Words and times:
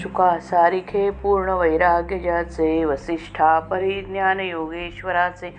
शुका 0.00 0.38
सारिखे 0.38 1.10
पूर्ण 1.10 1.50
वैराग्य 1.50 2.18
ज्याचे 2.18 2.84
वसिष्ठा 2.84 3.58
परिज्ञान 3.60 4.40
योगेश्वराचे 4.40 5.54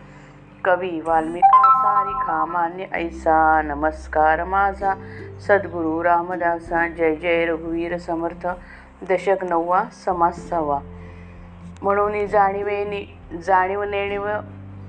कवी 0.63 1.01
वाल्मिका 1.01 1.61
सारिखा 1.69 2.45
मान्य 2.45 2.85
ऐसा 2.93 3.61
नमस्कार 3.61 4.43
माझा. 4.43 4.93
सद्गुरू 5.47 6.03
रामदासा 6.03 6.87
जय 6.87 7.15
जय 7.15 7.45
रघुवीर 7.45 7.97
समर्थ. 7.97 8.47
दशक 9.09 9.43
नववा 9.43 9.83
समास 10.05 10.49
सहावा. 10.49 10.79
म्हणून 11.81 12.25
जाणीवे 12.25 13.05
जाणीव 13.43 13.83
नेणीव 13.83 14.25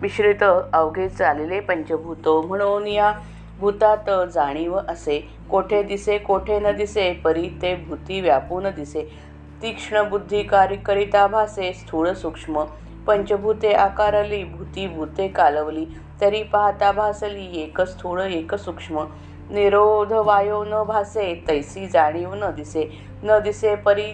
मिश्रित 0.02 0.44
अवघे 0.72 1.08
चालले 1.08 1.60
पंचभूत. 1.60 2.28
म्हणून 2.46 2.86
या 2.86 3.12
भूतात 3.58 4.10
जाणीव 4.34 4.78
असे. 4.88 5.36
कोठे 5.50 5.82
दिसे 5.82 6.18
कोठे 6.18 6.60
न 6.60 6.76
दिसे 6.76 7.12
परी 7.12 7.48
ते 7.62 7.74
भूती 7.74 8.20
व्यापून 8.20 8.66
दिसे. 8.76 9.31
तीक्ष्ण 9.62 10.02
बुद्धी 10.08 10.42
कार्य 10.42 10.76
करिता 10.76 11.26
भासे 11.26 11.72
स्थूळ 11.72 12.12
सूक्ष्म. 12.12 12.64
पंचभूते 13.06 13.72
आकारली 13.72 14.44
भूती 14.44 14.86
भूते 14.86 15.28
कालवली. 15.28 15.84
तरी 16.20 16.42
पाहता 16.42 16.92
भासली 16.92 17.62
एक 17.62 17.80
स्थूळ 17.80 18.20
एक 18.22 18.54
सूक्ष्म. 18.54 19.04
निरोध 19.50 20.12
वायो 20.12 20.64
न 20.64 20.82
भासे 20.82 21.44
तैसी 21.48 21.86
जाणीव 21.86 22.34
न 22.34 22.50
दिसे. 22.56 22.88
न 23.24 23.38
दिसे 23.38 23.74
परी 23.76 24.12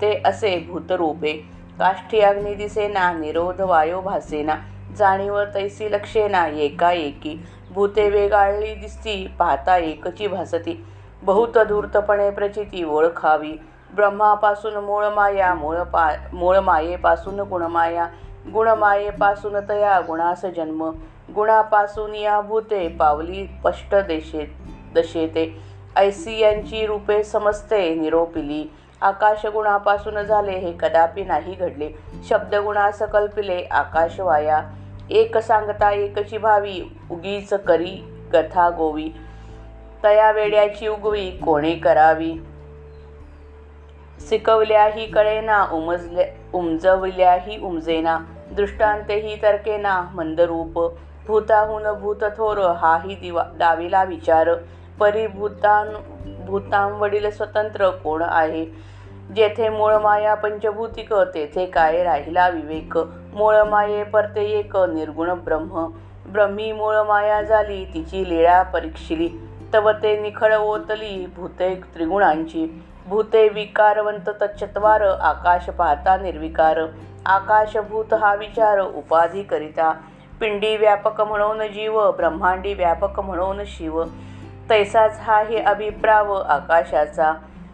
ते 0.00 0.22
असे 0.26 0.66
भूतरूपे. 0.68 1.32
काष्ठी 1.78 2.20
अग्नी 2.20 2.54
दिसेना 2.54 3.12
निरोध 3.12 3.60
वायो 3.60 4.00
भासेना. 4.00 4.54
जाणीव 4.98 5.44
तैसी 5.44 5.92
लक्षेना 5.92 6.46
एकाएकी. 6.46 7.44
भूते 7.70 8.10
वेगाळली 8.10 8.74
दिसती 8.74 9.26
पाहता 9.38 9.76
एकची 9.76 10.26
भासती. 10.26 10.84
बहुत 11.22 11.58
धूर्तपणे 11.58 12.30
प्रचिती 12.30 12.84
ओळखावी. 12.84 13.52
ब्रह्मापासून 13.96 14.74
मूळमाया 14.74 15.54
मूळ 15.54 15.76
पा 15.76 16.10
मूळ 16.32 16.58
मायेपासून 16.58 17.40
गुणमाया 17.40 18.06
गुणमायेपासून 18.54 19.56
तया 19.68 20.00
गुणास 20.00 20.44
जन्म 20.56 20.90
गुणापासून 21.34 22.14
या 22.14 22.40
भूते 22.40 22.88
पावली 22.88 23.46
स्पष्ट 23.46 23.94
देशे 23.94 24.56
दशेते. 24.94 25.62
ऐसी 25.96 26.38
यांची 26.38 26.86
रूपे 26.86 27.22
समजते 27.22 27.94
निरोपिली. 27.94 28.72
आकाशगुणापासून 29.00 30.22
झाले 30.22 30.52
हे 30.52 30.72
कदापि 30.72 31.24
नाही 31.24 31.54
घडले. 31.54 31.90
शब्दगुणास 32.28 32.98
कल्पिले 32.98 33.66
आकाशवाया. 33.70 34.62
एक 35.10 35.38
सांगता 35.38 35.90
एकची 35.90 36.38
भावी 36.38 36.96
उगीच 37.10 37.52
करी 37.52 38.28
कथा 38.32 38.70
गोवी. 38.70 39.10
तया 40.04 40.30
वेड्याची 40.32 40.88
उगवी 40.88 41.30
कोणे 41.30 41.74
करावी? 41.74 42.34
शिकवल्याही 44.20 45.06
कळेना 45.06 45.66
उमजल्या 45.72 46.26
उमजवल्याही 46.54 47.58
उमजेना. 47.62 48.18
दृष्टांतेही 48.50 49.42
तर्केना 49.42 50.00
मंदरूप. 50.14 50.92
भूताहून 51.26 51.82
भूतथोर 52.00 52.58
हाही 52.58 53.14
दिवा 53.14 53.44
दाविला 53.58 54.04
विचार. 54.04 54.54
परिभूतां 55.00 55.86
भूतांवडील 56.46 57.30
स्वतंत्र 57.30 57.90
कोण 57.90 58.22
आहे? 58.22 58.64
जेथे 59.36 59.68
मूळ 59.68 59.94
माया 59.94 60.34
पंचभूतिक 60.34 61.12
तेथे 61.12 61.66
काय 61.66 62.02
राहिला 62.02 62.48
विवेक? 62.48 62.98
मूळ 63.34 63.56
माये 63.56 64.04
परते 64.04 64.44
एक 64.44 64.76
निर्गुण 64.76 65.30
ब्रह्म. 65.34 65.86
ब्रह्मी 66.26 66.72
मूळ 66.72 66.96
माया 66.96 67.42
झाली 67.42 67.84
तिची 67.84 68.28
लीळा 68.28 68.62
परीक्षिली. 68.62 69.28
तव 69.74 69.90
ते 69.90 70.20
निखळ 70.20 70.56
ओतली 70.56 71.26
भूते 71.36 71.80
त्रिगुणांची. 71.94 72.84
भूते 73.08 73.48
विकारवंत 73.48 74.28
तच्चत्वार 74.40 75.02
आकाश 75.02 75.68
पाहता 75.68 76.16
निर्विकार. 76.16 76.80
आकाशभूत 77.26 78.14
हा 78.14 78.34
विचार 78.34 78.78
उपाधी 78.78 79.42
करिता 79.42 79.90
पिंडी 80.40 80.76
व्यापक 80.76 81.20
म्हणून 81.20 81.62
जीव 81.66 82.10
ब्रह्मांडी 82.10 82.74
व्यापक 82.74 83.20
म्हणून 83.20 83.64
शिव. 83.66 84.02
तैसाच 84.70 85.18
हा 85.20 85.40
हे 85.40 85.58
अभिप्राव 85.58 86.32
आकाशाचा. 86.32 87.32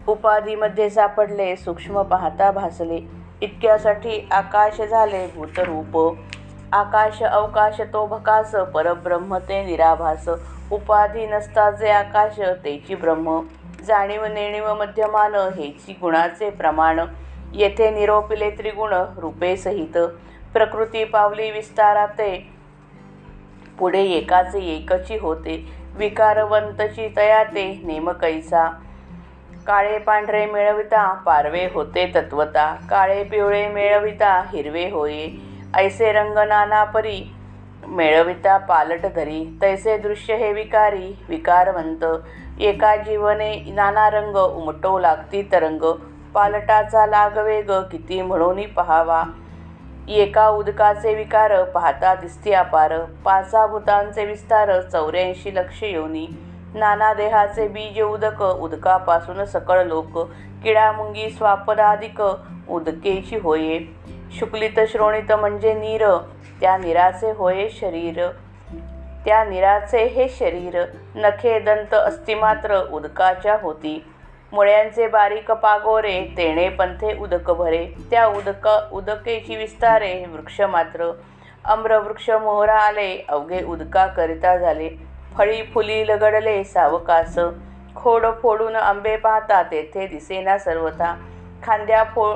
उपाधीमध्ये 0.09 0.91
सापडले 0.91 1.57
सूक्ष्म 1.57 2.03
पाहता 2.03 2.51
भासले. 2.51 3.01
इतक्यासाठी 3.41 4.29
आकाश 4.31 4.81
झाले 4.81 5.27
भूतरूप. 5.27 6.19
आकाश 6.73 7.23
अवकाश 7.23 7.81
तो 7.81 8.07
भकास 8.07 8.55
परब्रह्म 8.75 9.39
ते 9.39 9.65
निराभास. 9.65 10.29
उपाधी 10.73 11.27
नसता 11.27 11.71
जे 11.71 11.91
आकाश 11.91 12.41
तेची 12.65 12.95
ब्रह्म. 12.95 13.41
जाणीव 13.87 14.25
नेणीव 14.25 14.75
मध्यमान 14.75 15.35
हेची 15.35 15.93
गुणाचे 16.01 16.51
प्रमाण. 16.51 17.01
येथे 17.55 17.91
निरोपिले 17.91 18.51
त्रिगुण 18.51 18.93
रूपे 18.93 19.57
सहित. 19.57 19.99
प्रकृती 20.53 21.05
पावली 21.05 21.51
विस्ताराते. 21.51 22.51
पुढे 23.79 24.03
एकाचे 24.03 24.59
एकची 24.59 25.19
होते. 25.19 25.73
विकारवंतची 25.97 27.09
तया 27.17 27.45
ते 27.45 27.81
नेमकैसा. 27.85 28.69
काळे 29.67 29.99
पांढरे 29.99 30.47
मिळविता 30.47 31.13
पारवे 31.13 31.69
होते 31.75 32.13
तत्वता. 32.15 32.77
काळे 32.91 33.25
पिवळे 33.25 33.69
मिळविता 33.69 34.43
हिरवे 34.53 34.91
होये. 34.91 35.29
ऐसे 35.75 36.13
रंग 36.13 36.39
नाना 36.39 36.85
परी 36.85 37.35
मिळविता 37.87 38.57
पालट 38.57 39.07
धरी 39.07 39.59
तैसे 39.63 39.97
दृश्य 39.99 40.37
हे 40.37 40.53
विकारी 40.53 41.25
विकारवंत. 41.29 42.05
एका 42.61 42.97
जीवने 42.97 43.65
नाना 43.69 44.09
रंग 44.09 44.37
उमटो 44.37 44.99
लागती 44.99 45.43
तरंग. 45.43 45.93
पालटाचा 46.35 47.07
लागवेग 47.07 47.71
किती 47.71 48.23
म्हणून 48.23 48.61
पहावा. 48.67 49.25
एका 50.09 50.49
उदकाचे 50.49 51.15
विकार 51.15 51.63
पाहता 51.65 52.15
दिसती 52.15 52.53
अपार. 52.53 52.99
पाचा 53.25 53.67
भूतांचे 53.67 54.25
विस्तार 54.25 54.81
चौऱ्याऐंशी 54.81 55.55
लक्ष 55.55 55.83
योनी. 55.83 56.27
नाना 56.75 57.13
देहाचे 57.15 57.69
बीज 57.69 58.01
उदक 58.01 58.43
उदकापासून 58.43 59.45
सकळ 59.45 59.83
लोक. 59.83 60.19
किडामुंगी 60.65 61.31
स्वापदाधिक 61.31 62.23
उदकेची 62.69 63.39
होये. 63.39 63.81
शुक्लित 64.39 64.81
श्रोणित 64.89 65.33
म्हणजे 65.33 65.75
नीर. 65.75 66.07
त्या 66.61 66.77
निराचे 66.77 67.31
होये 67.31 67.69
शरीर. 67.71 68.27
त्या 69.25 69.45
निराचे 69.45 70.05
हे 70.05 70.29
शरीर 70.29 70.85
नखे 71.15 71.59
दंत 71.59 71.95
अस्थिमात्र 71.95 72.81
उदकाच्या 72.81 73.57
होती. 73.63 74.05
मुळ्यांचे 74.53 75.07
बारीक 75.09 75.51
पागोरे 75.51 76.35
तेणे 76.37 76.69
पंथे 76.69 77.19
उदक 77.19 77.51
भरे. 77.51 77.87
त्या 78.11 78.27
उदक 78.27 78.69
उदकेची 78.93 79.57
विस्तारे 79.57 80.25
वृक्ष 80.27 80.61
मात्र. 80.61 81.13
अम्रवृक्ष 81.65 82.31
मोहरा 82.31 82.79
आले 82.79 83.25
अवघे 83.29 83.65
उदका 83.65 84.07
करिता 84.07 84.57
झाले. 84.57 84.89
फळी 85.39 85.63
फुली 85.63 86.09
लगडले 86.09 86.65
सावकास. 86.65 87.39
खोड 87.97 88.27
फोडून 88.43 88.77
आंबे 88.77 89.17
पाहता 89.17 89.63
तेथे 89.63 90.07
दिसेना 90.07 90.59
सर्वथा. 90.59 91.15
खांद्या 91.63 92.05
फो 92.05 92.35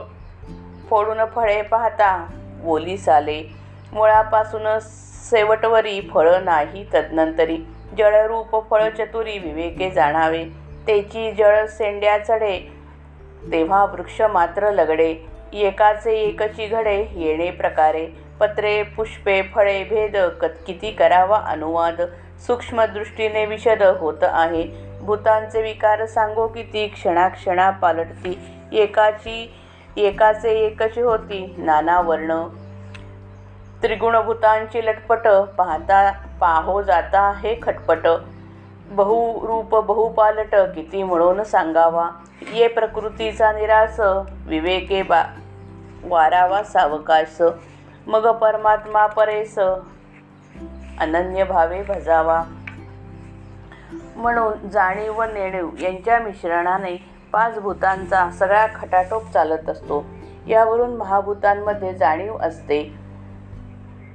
फोडून 0.90 1.24
फळे 1.24 1.62
पाहता 1.62 2.26
ओली 2.66 2.96
साले 2.96 3.42
मुळापासूनच 3.92 5.07
सेवटवरी 5.30 6.00
फळ 6.14 6.28
नाही 6.44 6.84
तदनंतरी 6.94 7.56
जळरूप 7.98 8.70
फळ 8.70 8.88
चतुरी 8.88 9.38
विवेके 9.38 9.90
जाणावे. 9.90 10.44
तेची 10.86 11.30
जळ 11.32 11.66
सेंड्या 11.66 12.18
चढे 12.18 12.58
तेव्हा 13.52 13.84
वृक्ष 13.84 14.20
मात्र 14.20 14.70
लगडे. 14.70 15.14
एकाचे 15.52 16.12
एकची 16.18 16.66
घडे 16.66 16.96
येणे 17.16 17.50
प्रकारे. 17.50 18.06
पत्रे 18.40 18.82
पुष्पे 18.82 19.40
फळे 19.54 19.82
भेद 19.84 20.16
कत 20.40 20.54
किती 20.66 20.90
करावा 20.90 21.38
अनुवाद? 21.46 22.00
सूक्ष्मदृष्टीने 22.46 23.44
विशद 23.46 23.82
होत 23.82 24.22
आहे. 24.22 24.64
भूतांचे 25.00 25.62
विकार 25.62 26.04
सांगो 26.06 26.46
किती? 26.46 26.86
क्षणाक्षणा 26.88 27.70
पालटती. 27.70 28.38
एकाची 28.72 29.50
एकाचे 29.96 30.50
एकची 30.66 31.00
होती. 31.00 31.54
नाना 31.58 32.00
वर्ण 32.00 32.42
त्रिगुणभूतांची 33.82 34.86
लटपट 34.86 35.28
पाहता 35.58 36.12
पाहो 36.40 36.82
जाता 36.82 37.32
हे 37.38 37.58
खटपट. 37.62 38.06
बहुरूप 38.90 39.76
बहुपालट 39.76 40.54
किती 40.54 41.02
म्हणून 41.02 41.42
सांगावा? 41.42 42.10
ये 42.52 42.68
प्रकृतीचा 42.68 43.52
निरास 43.52 44.00
विवेके 44.46 45.02
बा 45.02 45.24
वारावा 46.04 46.62
सावकाश. 46.62 47.42
मग 48.06 48.26
परमात्मा 48.26 49.06
परेस 49.06 49.58
अनन्य 51.00 51.44
भावे 51.44 51.82
भजावा. 51.82 52.42
म्हणून 54.16 54.68
जाणीव 54.68 55.18
व 55.18 55.22
नेणीव 55.22 55.68
यांच्या 55.80 56.18
मिश्रणाने 56.18 57.10
पाच 57.32 57.58
भूतांचा 57.58 58.30
सगळा 58.30 58.66
खटाटोप 58.74 59.30
चालत 59.32 59.68
असतो. 59.68 60.04
यावरून 60.46 60.96
महाभूतांमध्ये 60.96 61.94
जाणीव 61.94 62.36
असते. 62.36 63.07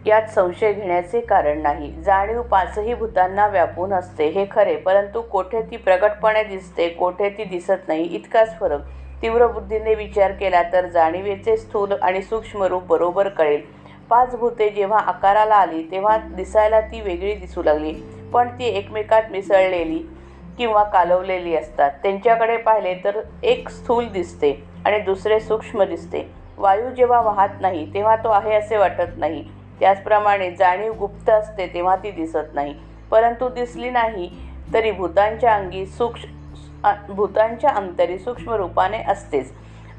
यात 0.05 0.21
संशय 0.27 0.73
घेण्याचे 0.73 1.19
कारण 1.21 1.61
नाही. 1.61 1.91
जाणीव 2.03 2.41
पाचही 2.41 2.93
भूतांना 2.93 3.47
व्यापून 3.47 3.93
असते 3.93 4.27
हे 4.27 4.45
खरे. 4.51 4.75
परंतु 4.75 5.21
कोठे 5.21 5.61
ती 5.61 5.77
प्रकटपणे 5.77 6.43
दिसते 6.43 6.89
कोठे 6.89 7.29
ती 7.29 7.43
दिसत 7.43 7.87
नाही 7.87 8.03
इतकाच 8.03 8.59
फरक. 8.59 8.81
तीव्र 9.21 9.47
बुद्धीने 9.47 9.95
विचार 9.95 10.31
केला 10.31 10.63
तर 10.63 10.87
जाणीवेचे 10.87 11.57
स्थूल 11.57 11.91
आणि 12.01 12.21
सूक्ष्म 12.21 12.63
रूप 12.63 12.83
बरोबर 12.83 13.27
कळेल. 13.27 13.61
पाच 14.09 14.35
भूते 14.35 14.69
जेव्हा 14.69 14.99
आकाराला 14.99 15.55
आली 15.55 15.83
तेव्हा 15.91 16.17
दिसायला 16.17 16.81
ती 16.81 17.01
वेगळी 17.01 17.33
दिसू 17.35 17.63
लागली. 17.63 17.93
पण 18.33 18.47
ती 18.47 18.65
एकमेकात 18.65 19.23
मिसळलेली 19.31 19.99
किंवा 20.57 20.83
कालवलेली 20.83 21.55
असतात. 21.55 21.91
त्यांच्याकडे 22.03 22.57
पाहिले 22.57 22.93
तर 23.03 23.19
एक 23.43 23.69
स्थूल 23.69 24.07
दिसते 24.07 24.63
आणि 24.85 24.99
दुसरे 24.99 25.39
सूक्ष्म 25.39 25.83
दिसते. 25.83 26.29
वायू 26.57 26.89
जेव्हा 26.89 27.21
वाहत 27.21 27.61
नाही 27.61 27.93
तेव्हा 27.93 28.15
तो 28.15 28.29
आहे 28.29 28.55
असे 28.55 28.77
वाटत 28.77 29.17
नाही. 29.17 29.45
त्याचप्रमाणे 29.79 30.51
जाणीव 30.51 30.93
गुप्त 30.93 31.29
असते 31.29 31.67
तेव्हा 31.73 31.95
ती 31.95 32.11
दिसत 32.11 32.53
नाही. 32.53 32.75
परंतु 33.11 33.49
दिसली 33.49 33.89
नाही 33.89 34.29
तरी 34.73 34.91
भूतांच्या 34.91 35.55
अंगी 35.55 35.85
सूक्ष्म 35.85 36.91
भूतांच्या 37.09 37.69
अंतरी 37.69 38.17
सूक्ष्म 38.17 38.53
रूपाने 38.53 39.03
असतेच. 39.07 39.51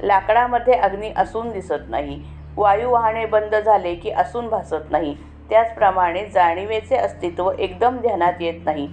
लाकडामध्ये 0.02 0.74
अग्नी 0.74 1.12
असून 1.16 1.50
दिसत 1.50 1.88
नाही. 1.88 2.22
वायू 2.56 2.90
वाहणे 2.90 3.26
बंद 3.26 3.54
झाले 3.54 3.94
की 3.94 4.10
असून 4.10 4.48
भासत 4.48 4.90
नाही. 4.90 5.16
त्याचप्रमाणे 5.50 6.24
जाणीवेचे 6.24 6.96
अस्तित्व 6.96 7.50
एकदम 7.58 7.98
ध्यानात 7.98 8.32
येत 8.40 8.60
नाही. 8.64 8.88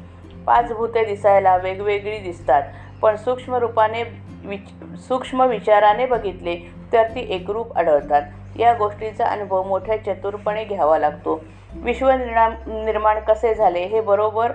पाच 0.48 0.72
भूते 0.72 1.06
दिसायला 1.06 1.58
वेगवेगळी 1.58 2.18
दिसतात 2.18 2.64
पण 3.02 3.16
सूक्ष्म 3.16 3.56
रूपाने 3.56 4.04
विच 4.46 4.70
सूक्ष्म 5.08 5.42
विचाराने 5.42 6.06
बघितले 6.06 6.56
तर 6.94 7.04
ती 7.04 7.26
एकरूप 7.30 7.78
आढळतात. 7.78 8.22
या 8.62 8.74
गोष्टीचा 8.74 9.26
अनुभव 9.26 9.64
मोठ्या 9.64 10.04
चतुरपणे 10.04 10.64
घ्यावा 10.64 11.00
लागतो. 11.00 11.42
विश्व 11.74 12.12
निर्माण 12.12 12.54
निर्माण 12.68 13.20
कसे 13.20 13.54
झाले 13.54 13.80
हे 13.80 14.02
बरोबर 14.02 14.52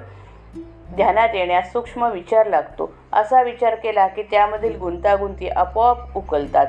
ध्यानात 0.95 1.29
येण्यास 1.35 1.73
सूक्ष्म 1.73 2.11
विचार 2.11 2.47
लागतो. 2.47 2.93
असा 3.13 3.43
विचार 3.43 3.75
केला 3.75 4.07
की 4.07 4.23
त्यामधील 4.23 4.79
गुंतागुंती 4.79 5.49
आपोआप 5.49 6.17
उकलतात. 6.17 6.67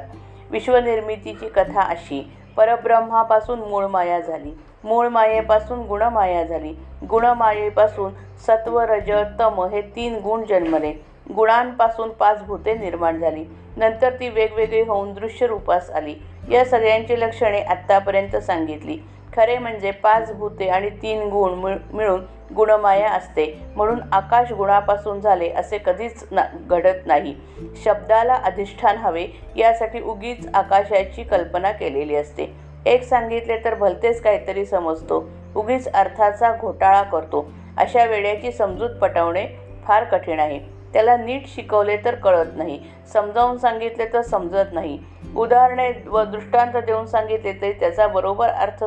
विश्वनिर्मितीची 0.52 1.48
कथा 1.48 1.82
अशी 1.82 2.32
परब्रह्मापासून 2.58 3.60
मूळ 3.60 3.86
माया 3.86 4.20
झाली. 4.20 4.52
मूळ 4.84 5.08
मायेपासून 5.08 5.80
गुणमाया 5.80 6.44
झाली. 6.44 6.74
गुणमायेपासून 7.10 8.12
सत्व 8.48 8.80
रज 8.80 9.12
तम 9.40 9.64
हे 9.64 9.82
तीन 9.82 10.20
गुण 10.20 10.44
जन्मले. 10.44 10.94
गुणांपासून 11.36 12.10
पाच 12.10 12.44
भूते 12.44 12.74
निर्माण 12.74 13.20
झाली. 13.20 13.46
नंतर 13.78 14.14
ती 14.20 14.30
वेगवेगळी 14.30 14.82
होऊन 14.82 15.14
दृश्य 15.14 15.48
रूपास 15.48 15.90
आली. 15.90 16.16
या 16.52 16.66
सगळ्यांची 16.66 17.20
लक्षणे 17.20 17.62
आत्तापर्यंत 17.62 18.36
सांगितली. 18.36 18.98
खरे 19.36 19.58
म्हणजे 19.58 19.92
पाच 19.92 20.32
भूते 20.34 20.68
आणि 20.70 20.90
तीन 20.90 21.30
गुण 21.30 21.78
मिळून 21.94 22.22
गुणमाया 22.56 23.10
असते. 23.10 23.64
म्हणून 23.76 24.00
आकाश 24.12 24.52
गुणापासून 24.52 25.20
झाले 25.22 25.50
असे 25.50 25.78
कधीच 25.78 26.28
ना 26.32 26.42
घडत 26.70 27.06
नाही. 27.06 27.36
शब्दाला 27.84 28.34
अधिष्ठान 28.34 28.98
हवे 28.98 29.28
यासाठी 29.56 30.02
उगीच 30.02 30.48
आकाशाची 30.54 31.24
कल्पना 31.24 31.72
केलेली 31.72 32.16
असते. 32.16 32.56
एक 32.86 33.04
सांगितले 33.04 33.58
तर 33.66 33.76
भलतेच 33.76 34.22
काहीतरी 34.22 34.66
समजतो. 34.66 35.30
उगीच 35.56 35.88
अर्थाचा 35.88 36.56
घोटाळा 36.62 37.04
करतो. 37.04 37.52
अशा 37.78 38.06
वेळेची 38.06 38.52
समजूत 38.52 38.90
पटवणे 38.90 39.48
फार 39.86 40.04
कठीण 40.04 40.40
आहे. 40.40 40.77
त्याला 40.98 41.18
नीट 41.18 41.48
शिकवले 41.48 41.98
तर 41.98 42.16
कळत 42.16 42.46
नाही. 42.56 42.80
समजावून 43.14 43.58
सांगितले 43.58 44.06
तर 44.14 44.22
समजत 44.22 44.74
नाही. 44.74 45.00
उदाहरणे 45.36 45.92
व 46.08 46.24
दृष्टांत 46.24 46.78
देऊन 46.78 47.06
सांगितले 47.06 47.54
तरी 47.54 47.72
त्याचा 47.72 48.08
बरोबर 48.08 48.50
अर्थ 48.50 48.84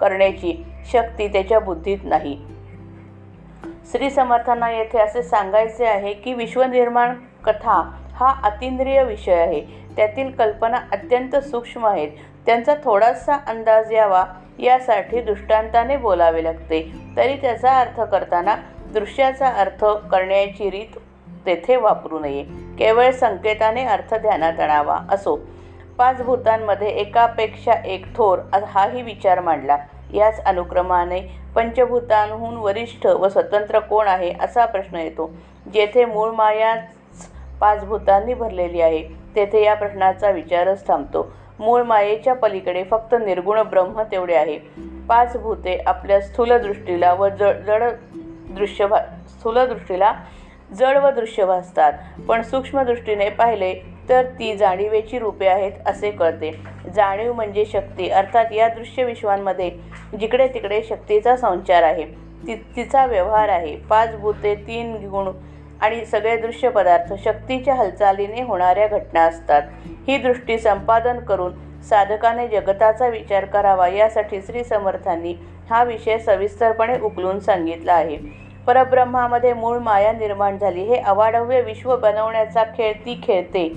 करण्याची 0.00 0.64
शक्ती 0.92 1.28
त्याच्या 1.28 1.60
बुद्धीत 1.60 1.98
नाही. 2.04 2.38
श्री 3.92 4.10
समर्थांना 4.10 4.70
येथे 4.70 4.98
असे 4.98 5.22
सांगायचे 5.22 5.86
आहे 5.86 6.12
की 6.12 6.34
विश्वनिर्माण 6.34 7.14
कथा 7.44 7.90
हा 8.14 8.34
अतिंद्रिय 8.42 9.02
विषय 9.04 9.34
आहे. 9.34 9.60
त्यातील 9.96 10.30
कल्पना 10.30 10.76
अत्यंत 10.92 11.36
सूक्ष्म 11.36 11.86
आहेत. 11.86 12.08
त्यांचा 12.46 12.74
थोडासा 12.84 13.34
अंदाज 13.34 13.92
यावा 13.92 14.24
यासाठी 14.58 15.20
दृष्टांताने 15.20 15.96
बोलावे 15.96 16.44
लागते. 16.44 16.92
तरी 17.16 17.36
त्याचा 17.36 17.80
अर्थ 17.80 18.00
करताना 18.00 18.56
दृश्याचा 18.92 19.48
अर्थ 19.48 19.84
करण्याची 19.84 20.70
रीत 20.70 20.98
तेथे 21.46 21.76
वापरू 21.76 22.18
नये. 22.18 22.42
केवळ 22.78 23.10
संकेताने 23.10 23.84
अर्थ 23.84 24.14
ध्यानात 24.14 24.60
आणावा 24.60 24.98
असो. 25.10 25.40
पाच 25.98 26.22
भूतांमध्ये 26.22 26.88
एकापेक्षा 26.88 27.72
एक 27.72 28.06
थोर 28.16 28.38
हाही 28.66 29.02
विचार 29.02 29.40
मांडला. 29.40 29.76
याच 30.14 30.44
अनुक्रमाने 30.44 31.20
पंचभूतांहून 31.54 32.56
वरिष्ठ 32.56 33.06
व 33.06 33.28
स्वतंत्र 33.28 33.78
कोण 33.78 34.06
आहे 34.06 34.32
असा 34.40 34.66
प्रश्न 34.66 34.96
येतो. 34.96 35.30
जेथे 35.74 36.04
मूळ 36.04 36.30
मायाच 36.30 36.90
पाच 37.60 37.84
भूतांनी 37.84 38.34
भरलेली 38.34 38.80
आहे 38.80 39.02
तेथे 39.36 39.64
या 39.64 39.74
प्रश्नाचा 39.74 40.30
विचारच 40.30 40.86
थांबतो. 40.86 41.32
मूळ 41.58 41.82
मायेच्या 41.82 42.34
पलीकडे 42.34 42.84
फक्त 42.84 43.14
निर्गुण 43.24 43.62
ब्रह्म 43.62 44.02
तेवढे 44.02 44.34
आहे. 44.34 44.58
पाच 45.08 45.36
भूते 45.36 45.82
आपल्या 45.86 46.20
स्थूल 46.20 46.52
दृष्टीला 46.52 47.14
व 47.14 47.28
जड 47.28 47.56
जड 47.66 47.82
दृश्य 48.50 48.86
स्थूल 49.28 49.58
दृष्टीला 49.58 50.12
जड 50.70 50.96
व 50.96 51.10
दृश्य 51.10 51.44
भासतात. 51.44 51.92
पण 52.28 52.42
सूक्ष्मदृष्टीने 52.42 53.28
पाहिले 53.30 53.74
तर 54.08 54.24
ती 54.38 54.56
जाणीवेची 54.56 55.18
रूपे 55.18 55.46
आहेत 55.46 55.72
असे 55.86 56.10
कळते. 56.10 56.50
जाणीव 56.94 57.32
म्हणजे 57.32 57.64
शक्ती. 57.64 58.08
अर्थात 58.08 58.52
या 58.52 58.68
दृश्य 58.68 59.04
विश्वांमध्ये 59.04 59.70
जिकडे 60.20 60.46
तिकडे 60.48 60.82
शक्तीचा 60.82 61.36
संचार 61.36 61.82
आहे. 61.82 62.04
ति 62.46 62.54
तिचा 62.76 63.06
व्यवहार 63.06 63.48
आहे. 63.48 63.76
पाच 63.76 64.16
भूते 64.16 64.54
तीन 64.54 64.94
गुण 65.06 65.30
आणि 65.80 66.04
सगळे 66.06 66.36
दृश्य 66.36 66.68
पदार्थ 66.68 67.12
शक्तीच्या 67.24 67.74
हालचालीने 67.74 68.42
होणाऱ्या 68.42 68.86
घटना 68.86 69.22
असतात. 69.22 69.62
ही 70.08 70.18
दृष्टी 70.18 70.58
संपादन 70.58 71.18
करून 71.18 71.52
साधकाने 71.82 72.48
जगताचा 72.48 73.08
विचार 73.08 73.44
करावा 73.44 73.88
यासाठी 73.88 74.40
श्री 74.42 74.64
समर्थांनी 74.64 75.34
हा 75.70 75.82
विषय 75.84 76.18
सविस्तरपणे 76.18 76.98
उकलून 77.00 77.38
सांगितला 77.40 77.92
आहे. 77.92 78.45
परब्रह्मामध्ये 78.66 79.52
मूळ 79.52 79.78
माया 79.78 80.12
निर्माण 80.12 80.58
झाली. 80.58 80.82
हे 80.82 80.96
अवाढव्य 80.96 81.60
विश्व 81.60 81.96
बनवण्याचा 81.96 82.64
खेळ 82.76 82.92
ती 83.04 83.20
खेळते. 83.22 83.68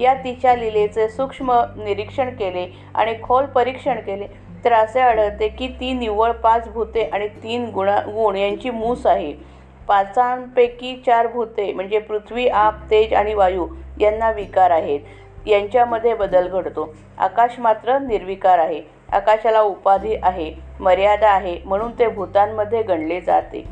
या 0.00 0.14
तिच्या 0.14 0.54
लिलेचे 0.56 1.08
सूक्ष्म 1.08 1.52
निरीक्षण 1.76 2.30
केले 2.30 2.66
आणि 2.94 3.14
खोल 3.22 3.46
परीक्षण 3.46 4.00
केले. 4.00 4.26
तर 4.64 4.72
असे 4.72 5.00
आढळते 5.00 5.48
की 5.48 5.68
ती 5.80 5.92
निव्वळ 5.92 6.30
पाच 6.32 6.68
भूते 6.68 7.02
आणि 7.04 7.28
तीन 7.42 7.68
गुणा 7.70 7.98
गुण 8.06 8.36
यांची 8.36 8.70
मूस 8.70 9.06
आहे. 9.06 9.32
पाचांपैकी 9.88 10.94
चार 11.06 11.26
भूते 11.26 11.72
म्हणजे 11.72 11.98
पृथ्वी 11.98 12.46
आप 12.48 12.80
तेज 12.90 13.12
आणि 13.14 13.34
वायू 13.34 13.66
यांना 14.00 14.30
विकार 14.30 14.70
आहेत. 14.70 15.00
यांच्यामध्ये 15.46 16.14
बदल 16.14 16.48
घडतो. 16.48 16.92
आकाश 17.18 17.58
मात्र 17.58 17.98
निर्विकार 17.98 18.58
आहे. 18.58 18.80
आकाशाला 19.12 19.60
उपाधी 19.60 20.16
आहे 20.22 20.52
मर्यादा 20.80 21.28
आहे 21.28 21.58
म्हणून 21.64 21.92
ते 21.98 22.06
भूतांमध्ये 22.06 22.82
गणले 22.82 23.20
जाते. 23.20 23.64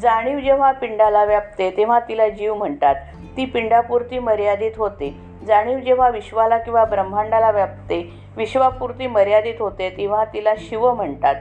जाणीव 0.00 0.38
जेव्हा 0.38 0.72
पिंडाला 0.72 1.24
व्यापते 1.24 1.70
तेव्हा 1.76 2.00
तिला 2.00 2.28
जीव 2.28 2.54
म्हणतात. 2.54 2.94
ती 3.36 3.44
पिंडापुरती 3.44 4.18
मर्यादित 4.18 4.70
होते. 4.76 5.14
जाणीव 5.46 5.78
जेव्हा 5.78 6.08
विश्वाला 6.08 6.58
किंवा 6.58 6.84
ब्रह्मांडाला 6.84 7.50
व्यापते 7.50 8.10
विश्वापुरती 8.36 9.06
मर्यादित 9.06 9.54
होते 9.58 9.90
तेव्हा 9.90 10.24
तिला 10.24 10.54
शिव 10.58 10.94
म्हणतात. 10.94 11.34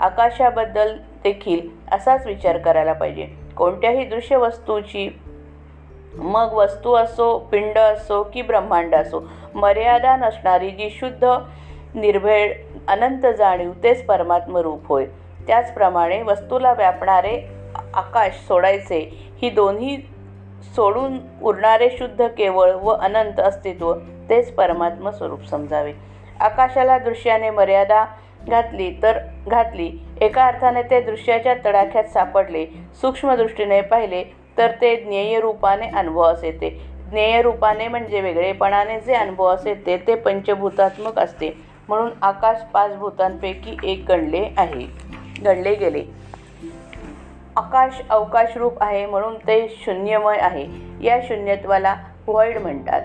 आकाशाबद्दल 0.00 0.96
देखील 1.22 1.68
असाच 1.92 2.26
विचार 2.26 2.58
करायला 2.58 2.92
पाहिजे. 2.92 3.28
कोणत्याही 3.56 4.04
दृश्य 4.04 4.36
वस्तूची 4.36 5.20
मग 6.14 6.52
वस्तू 6.52 6.94
असो 6.94 7.38
पिंड 7.38 7.78
असो 7.78 8.22
की 8.34 8.42
ब्रह्मांड 8.42 8.94
असो 8.94 9.28
मर्यादा 9.54 10.16
नसणारी 10.16 10.70
जी 10.70 10.90
शुद्ध 10.90 11.24
निर्भेळ 11.94 12.52
अनंत 12.88 13.26
जाणीव 13.38 13.72
तेच 13.82 14.06
परमात्म 14.06 14.56
रूप 14.56 14.86
होय. 14.86 15.06
त्याचप्रमाणे 15.46 16.22
वस्तूला 16.22 16.72
व्यापणारे 16.72 17.57
आकाश 17.94 18.32
सोडायचे. 18.48 18.98
ही 19.42 19.50
दोन्ही 19.50 19.96
सोडून 20.76 21.18
उरणारे 21.42 21.90
शुद्ध 21.90 22.26
केवळ 22.26 22.70
व 22.72 22.88
अनंत 22.90 23.40
अस्तित्व 23.40 23.94
तेच 24.30 24.54
परमात्म 24.54 25.10
स्वरूप 25.10 25.44
समजावे. 25.44 25.92
आकाशाला 26.40 26.98
दृश्याने 26.98 27.50
मर्यादा 27.50 28.04
घातली 28.48 28.90
तर 29.02 29.18
घातली. 29.48 29.90
एका 30.20 30.46
अर्थाने 30.46 30.82
ते 30.82 31.00
दृश्याच्या 31.00 31.54
तडाख्यात 31.66 32.04
सापडले. 32.04 32.66
सूक्ष्मदृष्टीने 33.00 33.80
पाहिले 33.80 34.24
तर 34.58 34.70
ते 34.80 34.96
ज्ञेय 34.96 35.40
रूपाने 35.40 35.88
अनुभवास 35.88 36.44
येते. 36.44 36.70
ज्ञेय 37.10 37.42
रूपाने 37.42 37.88
म्हणजे 37.88 38.20
वेगळेपणाने 38.20 39.00
जे 39.00 39.14
अनुभवास 39.14 39.66
येते 39.66 39.96
ते 40.06 40.14
पंचभूतात्मक 40.14 41.18
असते. 41.18 41.56
म्हणून 41.88 42.10
आकाश 42.22 42.56
पाच 42.74 42.96
भूतांपैकी 42.96 43.76
एक 43.82 44.04
गणले 44.08 44.48
आहे. 44.56 44.86
गणले 45.44 45.74
गेले. 45.74 46.04
आकाश 47.58 48.00
अवकाश 48.10 48.56
रूप 48.56 48.82
आहे 48.82 49.06
म्हणून 49.06 49.36
ते 49.38 49.68
शून्यमय 49.84 50.38
आहे. 50.38 50.66
या 51.00 51.20
शून्यत्वाला 51.22 51.94
व्हॉइड 52.28 52.58
म्हणतात. 52.58 53.02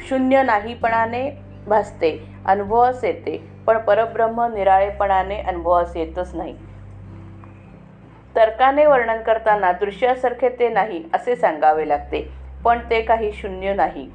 शून्य 0.00 0.42
नाहीपणाने 0.42 1.30
भासते 1.66 2.28
अनुभवास 2.46 3.04
येते 3.04 3.50
पण 3.66 3.78
परब्रह्म 3.78 4.54
निराळेपणाने 4.54 5.36
अनुभवास 5.40 5.96
येतच 5.96 6.34
नाही. 6.34 6.56
तर्काने 8.36 8.86
वर्णन 8.86 9.22
करताना 9.22 9.72
दृश्यासारखे 9.72 10.48
ते 10.48 10.68
नाही 10.68 11.02
असे 11.14 11.36
सांगावे 11.36 11.88
लागते 11.88 12.32
पण 12.64 12.78
ते 12.90 13.02
काही 13.02 13.32
शून्य 13.32 13.74
नाही. 13.74 14.10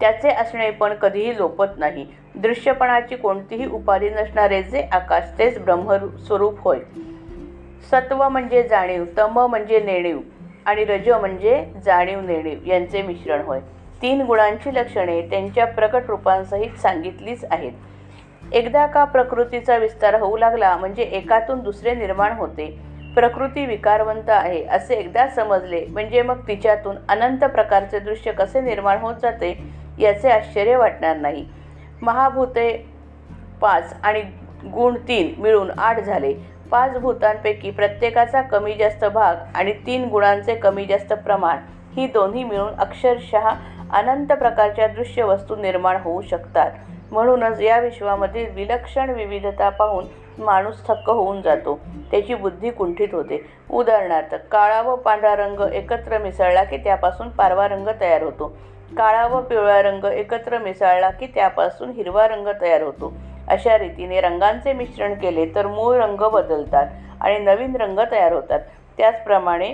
त्याचे 0.00 0.30
असणे 0.30 0.70
पण 0.70 0.94
कधीही 0.94 1.36
लोपत 1.36 1.78
नाही. 1.78 2.06
दृश्यपणाची 2.34 3.16
कोणतीही 3.16 3.66
उपाधी 3.66 4.10
नसणारे 4.10 4.62
जे 4.62 4.88
आकाश 4.92 5.24
तेच 5.38 5.58
ब्रह्मस्वरूप 5.58 6.60
होय. 6.60 6.78
सत्व 7.92 8.28
म्हणजे 8.28 8.62
जाणीव 8.62 9.04
तम 9.18 9.38
म्हणजे 9.40 9.78
नेणीव 9.80 10.18
आणि 10.66 10.84
रज 10.84 11.08
म्हणजे 11.10 11.64
जाणीव 11.84 12.20
नेणीव 12.20 12.58
यांचे 12.66 13.02
मिश्रण 13.02 13.40
होय. 13.40 13.60
तीन 14.02 14.20
गुणांची 14.20 14.74
लक्षणे 14.74 15.20
त्यांच्या 15.22 15.64
प्रकट 15.64 16.06
रूपांसहित 16.08 16.78
सांगितलीच 16.78 17.44
आहेत. 17.50 17.72
एकदा 18.52 18.86
का 18.86 19.04
प्रकृतीचा 19.04 19.76
विस्तार 19.76 20.14
होऊ 20.20 20.36
लागला 20.36 20.76
म्हणजे 20.76 21.02
एकातून 21.02 21.60
दुसरे 21.60 21.94
निर्माण 21.94 22.32
होते. 22.32 22.66
प्रकृती 23.14 23.66
विकारवंत 23.66 24.30
आहे 24.30 24.62
असे 24.64 24.94
एकदा 24.94 25.26
समजले 25.26 25.84
म्हणजे 25.90 26.22
मग 26.22 26.38
तिच्यातून 26.48 26.96
अनंत 27.08 27.44
प्रकारचे 27.44 27.98
दृश्य 27.98 28.32
कसे 28.32 28.60
निर्माण 28.60 28.98
होत 28.98 29.14
जाते 29.22 29.52
याचे 29.98 30.30
आश्चर्य 30.30 30.76
वाटणार 30.76 31.16
नाही. 31.16 31.44
महाभूते 32.02 32.70
पाच 33.60 33.94
आणि 34.02 34.22
गुण 34.64 34.96
तीन 35.08 35.32
मिळून 35.38 35.70
आठ 35.70 36.00
झाले. 36.00 36.34
पाच 36.72 36.96
भूतांपैकी 36.96 37.70
प्रत्येकाचा 37.70 38.40
कमी 38.42 38.74
जास्त 38.74 39.04
भाग 39.04 39.36
आणि 39.54 39.72
तीन 39.86 40.08
गुणांचे 40.08 40.54
कमी 40.54 40.84
जास्त 40.86 41.12
प्रमाण 41.12 41.58
ही 41.96 42.06
दोन्ही 42.06 42.44
मिळून 42.44 42.74
अक्षरशः 42.74 43.48
अनंत 43.92 44.32
प्रकारच्या 44.32 44.86
दृश्य 44.86 45.22
वस्तू 45.22 45.56
निर्माण 45.56 45.96
होऊ 45.96 46.20
शकतात. 46.20 46.70
म्हणूनच 47.10 47.60
या 47.60 47.78
विश्वामधील 47.78 48.46
विलक्षण 48.54 49.10
विविधता 49.10 49.68
पाहून 49.68 50.04
माणूस 50.38 50.76
थक्क 50.86 51.10
होऊन 51.10 51.42
जातो. 51.42 51.78
त्याची 52.10 52.34
बुद्धी 52.34 52.70
कुंठित 52.70 53.08
होते. 53.12 53.42
उदाहरणार्थ 53.70 54.34
काळा 54.50 54.80
व 54.82 54.94
पांढरा 54.96 55.34
रंग 55.36 55.60
एकत्र 55.72 56.18
मिसळला 56.18 56.62
की 56.64 56.76
त्यापासून 56.76 57.28
पारवा 57.28 57.68
रंग 57.68 57.88
तयार 58.00 58.22
होतो. 58.22 58.52
काळा 58.96 59.26
व 59.26 59.40
पिवळा 59.40 59.82
रंग 59.82 60.04
एकत्र 60.04 60.58
मिसळला 60.58 61.10
की 61.10 61.26
त्यापासून 61.26 61.90
हिरवा 61.90 62.26
रंग 62.28 62.48
तयार 62.60 62.82
होतो. 62.82 63.12
अशा 63.52 63.78
रीतीने 63.78 64.20
रंगांचे 64.20 64.72
मिश्रण 64.72 65.14
केले 65.14 65.46
तर 65.54 65.66
मूळ 65.66 65.96
रंग 65.96 66.28
बदलतात 66.30 66.86
आणि 67.20 67.38
नवीन 67.38 67.76
रंग 67.76 67.98
तयार 68.10 68.32
होतात. 68.32 68.60
त्याचप्रमाणे 68.98 69.72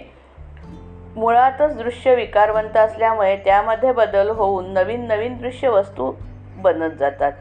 मुळातच 1.16 1.76
दृश्य 1.76 2.14
विकारवंत 2.14 2.76
असल्यामुळे 2.76 3.36
त्यामध्ये 3.36 3.92
बदल 3.92 4.30
होऊन 4.30 4.72
नवीन 4.72 5.06
नवीन 5.06 5.36
दृश्य 5.36 5.68
वस्तू 5.68 6.12
बनत 6.56 6.96
जातात. 6.98 7.32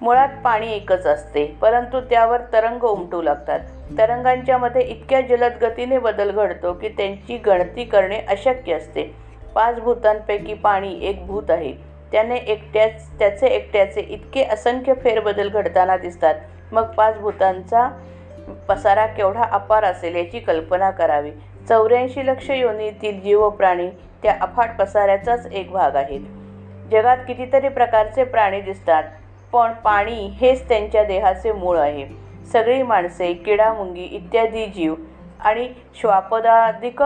मुळात 0.00 0.28
पाणी 0.44 0.72
एकच 0.72 1.06
असते 1.06 1.44
परंतु 1.60 2.00
त्यावर 2.00 2.40
तरंग 2.52 2.84
उमटू 2.84 3.22
लागतात. 3.22 3.60
तरंगांच्या 3.98 4.58
मध्ये 4.58 4.82
इतक्या 4.82 5.20
जलद 5.20 5.52
गतीने 5.62 5.98
बदल 5.98 6.30
घडतो 6.30 6.72
की 6.72 6.88
त्यांची 6.88 7.36
गणती 7.36 7.84
करणे 7.84 8.20
अशक्य 8.28 8.74
असते. 8.74 9.14
पाच 9.54 9.80
भूतांपैकी 9.80 10.54
पाणी 10.54 10.98
एक 11.02 11.26
भूत 11.26 11.50
आहे. 11.50 11.72
त्याने 12.16 12.36
एकट्याच 12.36 13.08
त्याचे 13.18 13.46
एकट्याचे 13.46 14.00
इतके 14.00 14.42
असंख्य 14.44 14.92
फेरबदल 14.94 15.48
घडताना 15.48 15.96
दिसतात. 15.96 16.34
मग 16.72 16.84
पाच 16.92 17.18
भूतांचा 17.18 17.88
पसारा 18.68 19.04
केवढा 19.06 19.44
अपार 19.52 19.84
असेल 19.84 20.16
याची 20.16 20.40
कल्पना 20.40 20.90
करावी. 20.90 21.30
चौऱ्याऐंशी 21.68 22.26
लक्ष 22.26 22.50
योनीतील 22.50 23.20
जीव 23.20 23.48
प्राणी 23.50 23.88
त्या 24.22 24.36
अफाट 24.40 24.76
पसाऱ्याचाच 24.78 25.46
एक 25.46 25.70
भाग 25.70 25.96
आहेत. 25.96 26.20
जगात 26.90 27.16
कितीतरी 27.26 27.68
प्रकारचे 27.68 28.24
प्राणी 28.24 28.60
दिसतात 28.60 29.04
पण 29.52 29.72
पाणी 29.84 30.26
हेच 30.40 30.68
त्यांच्या 30.68 31.04
देहाचे 31.04 31.52
मूळ 31.52 31.78
आहे. 31.78 32.06
सगळी 32.52 32.82
माणसे 32.82 33.32
किडामुंगी 33.34 34.04
इत्यादी 34.04 34.66
जीव 34.66 34.94
आणि 35.40 35.68
श्वापदाधिक 36.00 37.02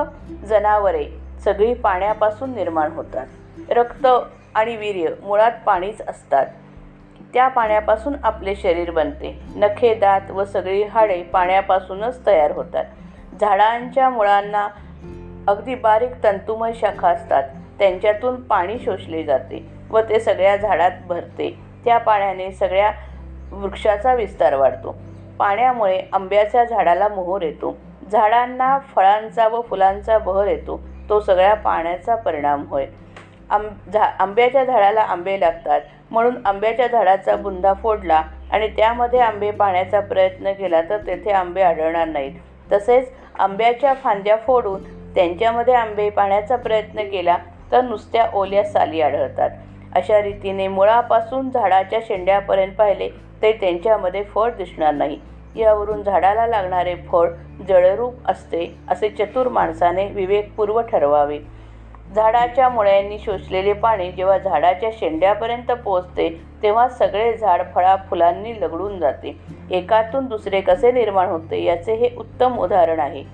जनावरे 0.46 1.06
सगळी 1.44 1.74
पाण्यापासून 1.74 2.54
निर्माण 2.54 2.92
होतात. 2.92 3.26
रक्त 3.70 4.06
आणि 4.54 4.76
वीर्य 4.76 5.08
मुळात 5.22 5.52
पाणीच 5.66 6.02
असतात. 6.08 6.46
त्या 7.34 7.48
पाण्यापासून 7.48 8.16
आपले 8.24 8.54
शरीर 8.56 8.90
बनते. 8.90 9.40
नखे 9.56 9.94
दात 9.94 10.30
व 10.30 10.44
सगळी 10.44 10.82
हाडे 10.82 11.22
पाण्यापासूनच 11.22 12.26
तयार 12.26 12.50
होतात. 12.50 12.84
झाडांच्या 13.40 14.10
मुळांना 14.10 14.68
अगदी 15.48 15.74
बारीक 15.74 16.10
तंतुमय 16.24 16.72
शाखा 16.72 17.08
असतात. 17.08 17.42
त्यांच्यातून 17.78 18.36
पाणी 18.42 18.78
शोषले 18.78 19.22
जाते 19.22 19.66
व 19.90 20.00
ते 20.00 20.20
सगळ्या 20.20 20.56
झाडात 20.56 20.90
भरते. 21.06 21.58
त्या 21.84 21.98
पाण्याने 21.98 22.52
सगळ्या 22.52 22.92
वृक्षाचा 23.52 24.14
विस्तार 24.14 24.54
वाढतो. 24.54 24.98
पाण्यामुळे 25.38 26.02
आंब्याच्या 26.12 26.64
झाडाला 26.64 27.08
मोहर 27.08 27.42
येतो. 27.42 27.76
झाडांना 28.12 28.78
फळांचा 28.78 29.48
व 29.48 29.60
फुलांचा 29.60 30.18
बहर 30.18 30.46
येतो. 30.46 30.80
तो 31.08 31.20
सगळ्या 31.20 31.54
पाण्याचा 31.54 32.14
परिणाम 32.14 32.64
होय. 32.68 32.86
आंब 33.50 33.90
झा 33.92 34.04
आंब्याच्या 34.20 34.64
झाडाला 34.64 35.00
आंबे 35.02 35.38
लागतात. 35.40 35.80
म्हणून 36.10 36.34
आंब्याच्या 36.46 36.86
झाडाचा 36.86 37.36
बुंदा 37.36 37.72
फोडला 37.74 38.22
आणि 38.50 38.68
त्यामध्ये 38.68 39.20
आंबे 39.20 39.50
पाण्याचा 39.50 40.00
प्रयत्न 40.00 40.52
केला 40.52 40.80
तर 40.82 41.06
तेथे 41.06 41.30
आंबे 41.30 41.62
आढळणार 41.62 42.06
नाहीत. 42.06 42.32
तसेच 42.72 43.12
आंब्याच्या 43.38 43.94
फांद्या 43.94 44.36
फोडून 44.36 44.82
त्यांच्यामध्ये 45.14 45.74
आंबे 45.74 46.08
पाण्याचा 46.10 46.56
प्रयत्न 46.56 47.02
केला 47.02 47.36
तर 47.72 47.80
नुसत्या 47.80 48.26
ओल्या 48.32 48.64
साली 48.64 49.00
आढळतात. 49.00 49.50
अशा 49.96 50.20
रीतीने 50.22 50.66
मुळापासून 50.68 51.50
झाडाच्या 51.50 51.98
शेंड्यापर्यंत 52.02 52.74
पाहिले 52.74 53.08
ते 53.42 53.52
त्यांच्यामध्ये 53.52 54.22
फळ 54.24 54.50
दिसणार 54.50 54.94
नाही. 54.94 55.18
यावरून 55.56 56.02
झाडाला 56.02 56.46
लागणारे 56.46 56.94
फळ 57.08 57.28
जळरूप 57.68 58.28
असते 58.30 58.66
असे 58.88 59.08
चतुर 59.08 59.48
माणसाने 59.48 60.06
विवेकपूर्व 60.06 60.80
ठरवावे. 60.82 61.38
झाडाच्या 62.14 62.68
मुळ्यांनी 62.68 63.18
शोषलेले 63.18 63.72
पाणी 63.72 64.10
जेव्हा 64.12 64.36
झाडाच्या 64.38 64.90
शेंड्यापर्यंत 64.92 65.70
पोचते 65.84 66.28
तेव्हा 66.62 66.88
सगळे 66.88 67.36
झाड 67.36 67.62
फळा 67.74 67.94
फुलांनी 68.10 68.60
लगडून 68.60 68.98
जाते. 68.98 69.36
एकातून 69.70 70.26
दुसरे 70.26 70.60
कसे 70.60 70.90
निर्माण 70.92 71.28
होते 71.28 71.62
याचे 71.64 71.94
हे 71.94 72.10
उत्तम 72.18 72.58
उदाहरण 72.58 73.00
आहे. 73.00 73.24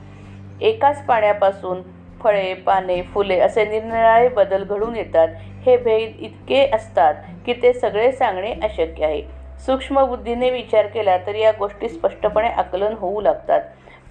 एकाच 0.61 1.04
पाण्यापासून 1.06 1.83
फळे 2.21 2.52
पाने 2.54 3.00
फुले 3.02 3.38
असे 3.40 3.64
निरनिराळे 3.64 4.28
बदल 4.28 4.64
घडून 4.64 4.97
येतात. 4.97 5.28
हे 5.66 5.76
भेद 5.76 6.21
इतके 6.21 6.64
असतात 6.75 7.14
की 7.47 7.52
ते 7.52 7.73
सगळे 7.73 8.12
सांगणे 8.12 8.52
अशक्य 8.62 9.04
आहे. 9.04 9.23
सूक्ष्म 9.66 10.04
बुद्धीने 10.04 10.50
विचार 10.50 10.87
केला 10.87 11.16
तर 11.16 11.35
या 11.35 11.52
गोष्टी 11.59 11.88
स्पष्टपणे 11.88 12.49
आकलन 12.49 12.92
होऊ 12.92 13.21
लागतात. 13.21 13.61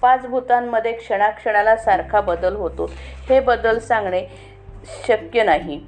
पाच 0.02 0.26
भूतांमध्ये 0.26 0.92
क्षणाक्षणाला 0.92 1.76
सारखा 1.76 2.20
बदल 2.20 2.56
होतो. 2.56 2.90
हे 3.28 3.40
बदल 3.40 3.78
सांगणे 3.78 4.20
शक्य 5.08 5.42
नाही. 5.42 5.80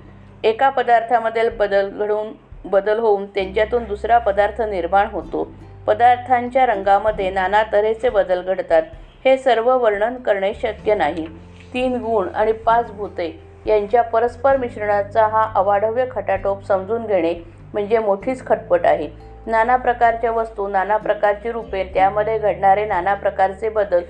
एका 0.45 0.69
पदार्थामधील 0.69 1.49
बदल 1.57 1.89
घडून 1.89 2.33
बदल 2.65 2.99
होऊन 2.99 3.27
त्यांच्यातून 3.27 3.85
दुसरा 3.85 4.19
पदार्थ 4.19 4.61
निर्माण 4.63 5.07
होतो. 5.07 5.53
पदार्थांच्या 5.87 6.67
रंगामध्ये 6.67 7.31
नाना 7.31 7.63
तऱ्हेचे 7.73 8.09
बदल 8.09 8.43
घडतात. 8.43 8.83
हे 9.25 9.37
सर्व 9.39 9.77
वर्णन 9.79 10.17
करणे 10.17 10.53
शक्य 10.55 10.95
नाही. 10.95 11.27
तीन 11.75 11.97
गुण 11.97 12.29
आणि 12.29 12.53
पाच 12.53 12.91
भूते 12.91 13.29
यांच्या 13.67 14.03
परस्पर 14.03 14.57
मिश्रणाचा 14.57 15.27
हा 15.27 15.43
अवाढव्य 15.55 16.05
खटाटोप 16.11 16.65
समजून 16.65 17.07
घेणे 17.07 17.35
म्हणजे 17.73 17.99
मोठीच 17.99 18.47
खटपट 18.47 18.87
आहे. 18.87 19.09
नाना 19.47 19.77
प्रकारच्या 19.77 20.31
वस्तू 20.31 20.69
नाना 20.69 20.97
प्रकारची 20.97 21.53
रूपे 21.53 21.83
त्यामध्ये 21.85 22.39
घडणारे 22.39 22.85
नाना 22.85 23.15
प्रकारचे 23.15 23.69
बदल 23.69 24.03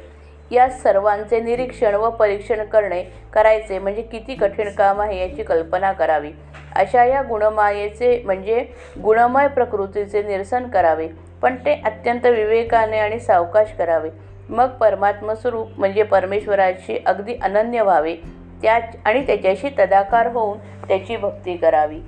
या 0.51 0.69
सर्वांचे 0.71 1.41
निरीक्षण 1.41 1.95
व 1.95 2.11
परीक्षण 2.11 2.65
करणे 2.65 3.03
करायचे 3.33 3.79
म्हणजे 3.79 4.03
किती 4.03 4.35
कठीण 4.35 4.71
काम 4.71 5.01
आहे 5.01 5.19
याची 5.21 5.43
कल्पना 5.43 5.93
करावी. 5.93 6.31
अशा 6.77 7.05
या 7.05 7.23
गुणमायेचे 7.23 8.23
म्हणजे 8.25 8.65
गुणमय 9.03 9.49
प्रकृतीचे 9.49 10.23
निरसन 10.23 10.69
करावे 10.69 11.09
पण 11.43 11.57
ते 11.65 11.81
अत्यंत 11.85 12.27
विवेकाने 12.27 12.99
आणि 12.99 13.19
सावकाश 13.21 13.73
करावे. 13.79 14.11
मग 14.49 14.69
परमात्मस्वरूप 14.71 15.79
म्हणजे 15.79 16.03
परमेश्वराशी 16.03 16.99
अगदी 17.07 17.35
अनन्य 17.43 17.83
व्हावे 17.83 18.15
त्या 18.63 18.79
आणि 19.05 19.27
त्याच्याशी 19.27 19.69
तदाकार 19.79 20.27
होऊन 20.27 20.59
त्याची 20.89 21.17
भक्ती 21.17 21.57
करावी. 21.57 22.01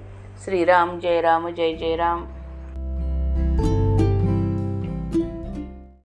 श्रीराम 0.44 0.98
जय 0.98 1.20
राम 1.20 1.48
जय 1.48 1.72
जय 1.72 1.96
राम. 1.96 2.24